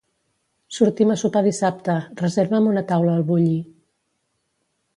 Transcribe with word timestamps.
Sortim 0.77 1.11
a 1.15 1.17
sopar 1.23 1.43
dissabte, 1.49 1.99
reserva'm 2.23 2.71
una 2.73 2.85
taula 2.93 3.13
al 3.19 3.29
Bulli. 3.31 3.61